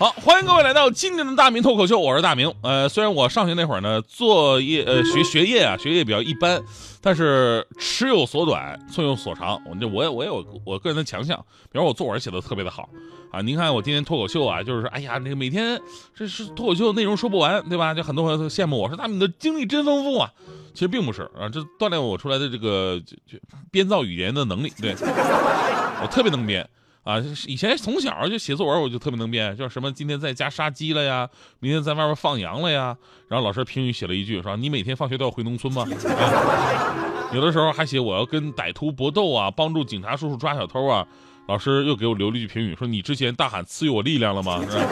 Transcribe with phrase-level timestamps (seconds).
[0.00, 2.50] 好，欢迎各位来到今天的大明脱口秀，我是大明。
[2.62, 6.58] 呃，虽然我上学那会儿呢，作业呃学学业啊，学业比较一般，
[7.02, 9.60] 但是尺有所短，寸有所长。
[9.66, 11.36] 我这我也我也有我个人的强项，
[11.70, 12.88] 比如我作文写的特别的好
[13.30, 13.42] 啊。
[13.42, 15.78] 您看我今天脱口秀啊，就是说哎呀，那个每天
[16.14, 17.92] 这是脱口秀内容说不完，对吧？
[17.92, 20.32] 就很多朋友都羡慕我说大明的经历真丰富啊。
[20.72, 23.38] 其实并不是啊，这锻炼我出来的这个就就
[23.70, 26.66] 编造语言的能力，对我特别能编。
[27.02, 31.28] 啊，以前从小就写作文，我就特别能编，叫什么今天在家杀鸡了呀，
[31.58, 32.96] 明天在外面放羊了呀。
[33.28, 35.86] 然后老师评语写了一句，说你每天放学都要回农村吗？
[35.88, 41.06] 啊，有的时候还写我要跟歹徒搏斗啊，帮助警察叔叔抓小偷啊。
[41.48, 44.60] 老师又给我留了一句评语，说你之前大喊赐予我力量了吗？
[44.70, 44.86] 是吧？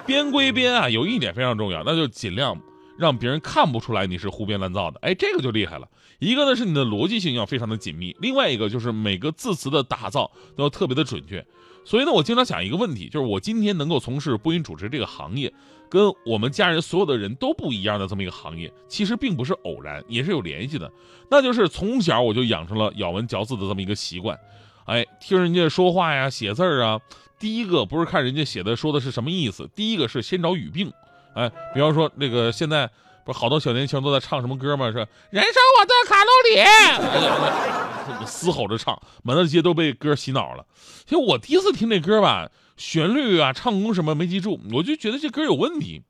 [0.06, 2.56] 编归编啊，有一点非常重要，那就尽量。
[2.98, 5.88] 让别人看不出来你是胡编乱造的，哎，这个就厉害了。
[6.20, 11.44] 一个呢是你的逻辑性要非常的紧密，另外一个就是每个字词的打造都要特别的准确。
[11.84, 15.52] 所以呢，我经常想一个问题，就是我今天能够从事播音主持这个行业，
[15.90, 20.90] 跟我们家人所有的人都不一样的这么一个行业，其实并不是偶然，也是有联系的。
[21.28, 24.38] 那就是从小我就养成了咬文嚼字的这么一个习惯，
[24.86, 26.98] 哎，听人家说话呀、写字儿啊，
[27.38, 30.90] 第一个不是看人家写的说的是什么意思，第一个是先找语病。
[31.34, 32.88] 哎，比方说那个现在
[33.24, 34.86] 不是好多小年轻都在唱什么歌吗？
[34.90, 36.60] 是燃烧我的卡路里，
[38.20, 40.64] 哎，嘶吼着唱，满大街都被歌洗脑了。
[41.04, 46.02] 其实我第一次听这歌吧，旋律啊、唱功什么没记住，我就觉得这歌有问题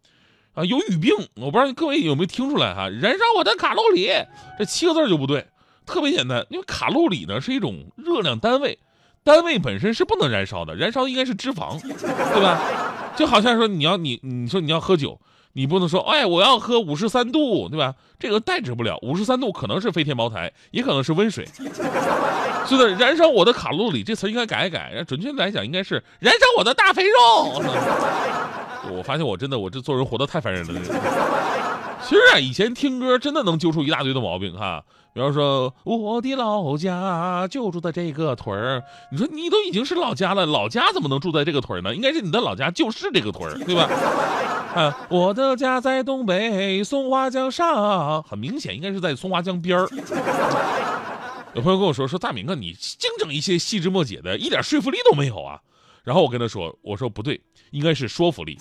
[0.55, 1.13] 啊，有语病。
[1.37, 2.89] 我不知道各位有没有听出来哈？
[2.89, 4.11] 燃烧我的卡路里，
[4.59, 5.47] 这七个字就不对，
[5.87, 8.79] 特别简单，因为卡路里呢是一种热量单位，
[9.23, 12.61] 单位本身是不能燃烧的，燃烧应该是脂肪，对吧？
[13.17, 15.19] 就好像说你要你你说你要喝酒，
[15.55, 17.95] 你不能说哎我要喝五十三度，对吧？
[18.19, 21.47] 这个代指不了，五十三度可能是飞天茅台，也可能是温水。
[22.67, 27.63] 是的，燃烧我的卡路里这词应该改一改，准确来讲应该是燃烧我的大肥肉。
[28.91, 30.81] 我发现我真的我这做人活得太烦人了。
[32.07, 34.85] 其实啊，以前听歌真的能揪出一大堆的毛病哈。
[35.15, 38.83] 比方说，我的老家就住在这个屯儿。
[39.13, 41.95] 你说你都已经是老家了，老家怎么能住在这个屯儿呢？
[41.95, 43.89] 应该是你的老家就是这个屯儿，对吧？
[44.75, 49.89] 啊，我的家在东北松花江上，很明显应该是在松花江边儿。
[51.55, 55.61] 有朋友跟我说说大明啊，你净整一些细枝末节的，一点说服力都没有啊。
[56.03, 57.41] 然后我跟他说，我说不对，
[57.71, 58.59] 应该是说服力，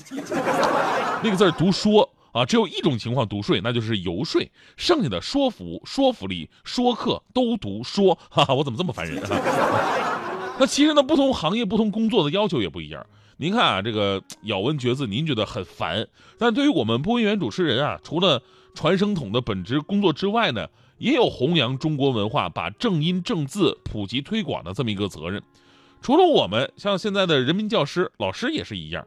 [1.23, 2.07] 那个字读说。
[2.33, 4.41] 啊，只有一种情况读税，那就是游说。
[4.75, 8.17] 剩下的说服、说服力、说客都读说。
[8.29, 10.55] 哈哈，我怎么这么烦人啊？
[10.59, 13.05] 那其实呢，不同行业、不同工作的要求也不一样。
[13.37, 16.07] 您看啊，这个咬文嚼字，您觉得很烦，
[16.37, 18.41] 但对于我们播音员主持人啊，除了
[18.73, 20.67] 传声筒的本职工作之外呢，
[20.97, 25.41] 也有弘扬中国文化、把正音正字普及推广的这么一个责任。
[26.01, 29.05] 除了我们，像现在的人民教师、老师也是一样。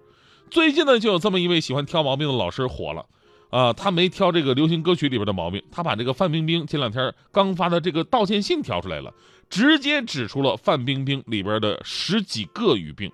[0.51, 3.07] 最近呢，就有这么一位喜欢挑毛病的老师火了。
[3.51, 9.15] 啊，他没挑这个流行歌曲里边的毛病，他把这个范冰冰前两天刚发的这个道歉信挑出来了，
[9.49, 13.11] 直接指出了范冰冰里边的十几个语病。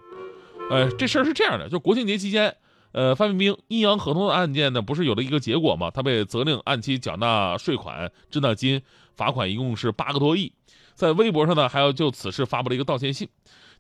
[0.71, 2.57] 呃，这事儿是这样的，就国庆节期间，
[2.93, 5.91] 呃，范冰冰阴阳合同的案件呢，不是有了一个结果吗？
[5.91, 8.81] 她被责令按期缴纳税款、滞纳金，
[9.15, 10.53] 罚款一共是八个多亿，
[10.95, 13.29] 在微博上呢，还要就此事发布了一个道歉信。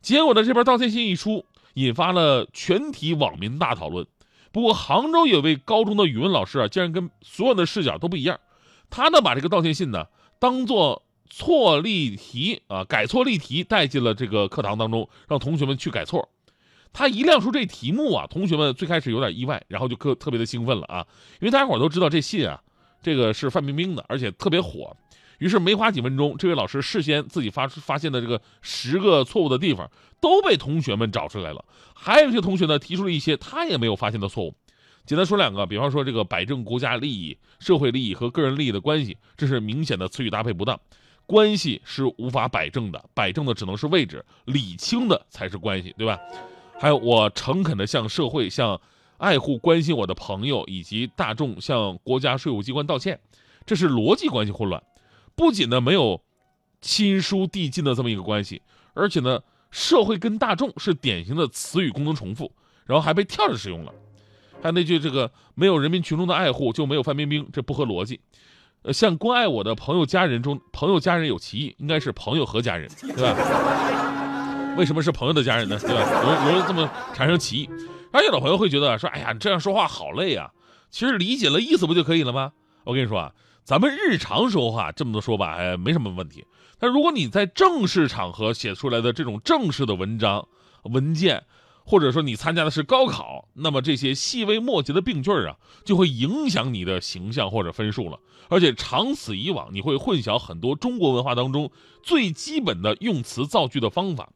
[0.03, 4.07] 结果呢，这边道歉信一出，引发了全体网民大讨论。
[4.53, 8.39] 不过，杭州有位高中的语文老师啊，竟然跟所有的视角都不一样。
[8.91, 10.07] 他呢，把这个道歉信呢
[10.39, 16.29] 当做错例题啊，改错例题带进了这个课堂当中，让同学们去改错。
[16.93, 21.07] 他一亮出这题目啊，同学们最开始有点意外，然后就特特别的兴奋了啊，
[21.41, 22.61] 因为大家伙都知道这信啊，
[23.03, 24.95] 这个是范冰冰的，而且特别火。
[25.43, 29.91] 于是没花几分钟，这位老师事先自己发发现的这个十个错误的地方
[30.21, 31.65] 都被同学们找出来了。
[31.93, 34.55] 还有一些同学呢提出了一些他也没有发现的错误。
[35.05, 40.79] 简单说两个，比方说这个摆正国家利益、社会利益和个人利益的关系，这是明显的词语搭配不当。
[41.27, 46.21] 关系是无法摆正的，摆正的只能是位置，理清的才是关系，对吧？
[46.79, 48.81] 还有我诚恳的向社会、向
[49.19, 53.19] 爱护、关心我的朋友以及大众、向国家税务机关道歉，
[53.67, 54.81] 这是逻辑关系混乱。
[55.35, 56.21] 不仅呢没有
[56.81, 58.63] 亲疏递进的这么一个关系，
[58.95, 59.41] 而且呢
[59.71, 62.53] 社会跟大众是典型的词语功能重复，
[62.87, 63.93] 然后还被跳着使用了。
[64.63, 68.21] 还有那句这个没有人民群众的爱护就没有范冰冰，这不合逻辑。
[68.83, 74.75] 呃，像关爱我的朋友家人中，朋友家人有歧义，应该是朋友和家人，对吧？
[74.77, 75.79] 为什么是朋友的家人呢？
[75.79, 76.23] 对吧？
[76.23, 77.71] 容容易这么产生歧义。
[78.13, 80.51] 而有的朋友会觉得说，哎呀，这样说话好累啊。
[80.91, 82.53] 其实理解了意思不就可以了吗？
[82.85, 83.33] 我跟你说啊，
[83.65, 86.45] 咱们日常说话这么多说吧，哎，没什么问题。
[86.79, 90.49] 但如果你在正式场合写出来的这种正式的文章、
[90.83, 91.45] 文件，
[91.85, 98.19] 或者说你参加的是高考，那么这些细微末节的病句啊，就会影响你的形象或者分数了。
[98.49, 101.71] 而且长此以往，你会混淆很多中国文化当中
[102.03, 104.29] 最基本的用词造句的方法。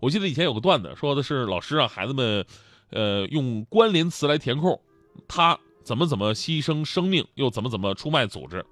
[0.00, 2.44] 我记得以前有个段子，说的是老师让孩子们，
[2.90, 4.80] 呃，用关联词来填空，
[5.28, 8.64] 他怎么怎么牺牲生命，又怎么怎么出卖组织。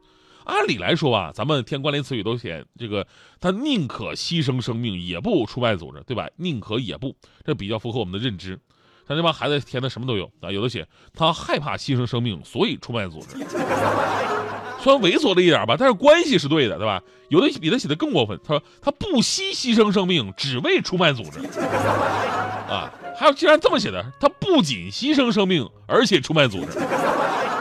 [0.45, 3.07] 按理来说吧，咱们填关联词语都写这个，
[3.39, 6.29] 他宁可牺牲生命也不出卖组织，对吧？
[6.37, 7.15] 宁可也不，
[7.45, 8.59] 这比较符合我们的认知。
[9.07, 13.37] 但这帮孩子填的什么都有啊，有的写他害怕牺牲生命，所以出卖组织。
[14.83, 17.03] 虽然猥琐了一点吧，但是关系是对的，对吧？
[17.29, 21.39] 有的比他写的更过分，他说他不惜牺牲生命，只为出卖组织。
[22.69, 26.79] 啊，还有竟然这么写的，他不仅牺牲生命，而且出卖组织。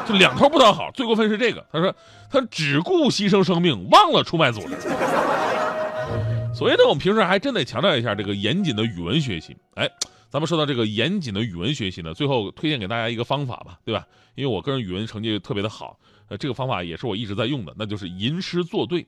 [0.07, 1.63] 就两头不讨好，最过分是这个。
[1.71, 1.93] 他说
[2.31, 4.75] 他只顾牺牲生命，忘了出卖组织。
[6.55, 9.55] 所以呢，我们平时还真得强调一下这个严谨的语文学习。
[9.75, 9.87] 哎，
[10.29, 14.07] 咱们说到这个严谨的语文学习呢，最后推荐给大家一个方法吧，对吧？
[14.35, 19.05] 因为我个人语文成绩特别的好，呃，这个方法也是我一直在用的，那就是吟诗作对。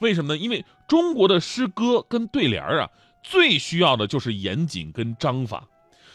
[0.00, 0.38] 为什么呢？
[0.38, 2.90] 因为中国的诗歌跟对联儿啊，
[3.22, 5.68] 最需要的就是严谨跟章法。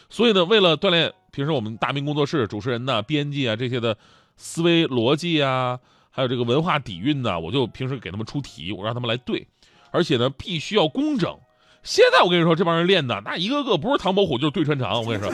[0.08, 3.96] 所以呢，为了锻炼平时我们大明工作室主持人呢、编辑啊这些的。
[4.42, 5.78] 思维逻辑啊，
[6.10, 9.46] 还有这个文化底蕴呢，我就平时给他们出题，我让他们来对，
[9.90, 11.38] 而且呢必须要工整。
[11.82, 15.02] 现在我跟你说，这帮人练的那一个个不是唐伯虎就是对穿肠。
[15.02, 15.32] 我跟你说，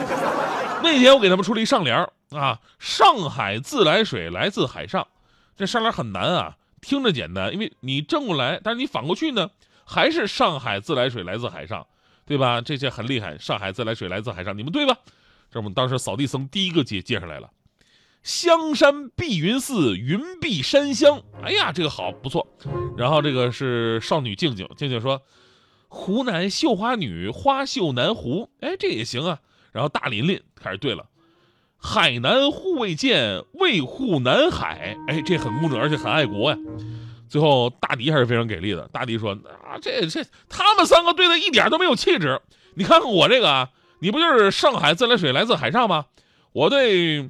[0.83, 1.97] 那天我给他们出了一上联
[2.31, 5.07] 啊，上海自来水来自海上，
[5.55, 9.49] 这上联很难啊，听着简单，因为你正过来，但是你反过去呢，
[9.85, 11.85] 还是上海自来水来自海上，
[12.25, 12.61] 对吧？
[12.61, 14.97] 这些很厉害，上海自来水来自海上，你们对吧？
[15.51, 17.49] 这我们当时扫地僧第一个接接上来了。
[18.23, 21.21] 香山碧云寺，云碧山香。
[21.41, 22.45] 哎呀，这个好不错。
[22.97, 25.21] 然后这个是少女静静，静静说
[25.87, 29.39] ：“湖南绣花女，花绣南湖。”哎，这也行啊。
[29.71, 31.05] 然后大琳琳开始对了
[31.77, 36.57] ：“海南护卫舰，卫护南海。”哎，这很工整，而且很爱国呀。
[37.29, 38.87] 最后大迪还是非常给力的。
[38.91, 39.31] 大迪说
[39.65, 42.41] ：“啊，这这他们三个对的一点都没有气质。
[42.75, 43.69] 你看看我这个啊，
[43.99, 46.05] 你不就是上海自来水来自海上吗？
[46.53, 47.29] 我对。”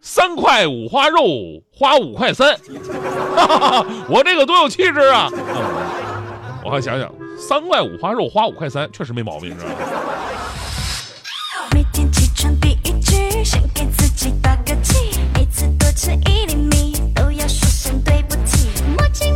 [0.00, 1.26] 三块五花肉，
[1.72, 2.56] 花五块三，
[3.34, 5.28] 哈哈哈我这个多有气质啊！
[6.64, 9.70] 我还想想，三块五花肉，花五块三，确实没毛病，是吧？
[11.72, 18.68] 每天起床第一句，先给自己打个气，每次多吃一粒米，都要说声对不起。
[18.96, 19.32] 墨镜，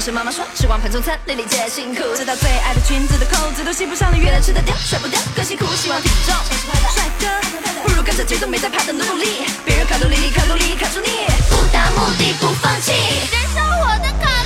[0.00, 2.02] 饭中餐，粒粒皆辛苦。
[2.14, 5.66] 知道最爱的裙子的扣子都系不上了，月亮吃得掉，甩不掉，更辛苦。
[5.74, 6.34] 希望体重
[6.94, 7.26] 帅哥，
[7.82, 12.92] 不如跟着节奏没在怕的努努力，别人卡路里，卡路里卡住你，不达目的不放弃，
[13.32, 14.37] 燃烧我的。